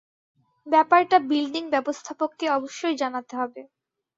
[0.67, 3.61] ব্যাপারটা বিল্ডিং ব্যবস্থাপককে অবশ্যই জানাতে হবে।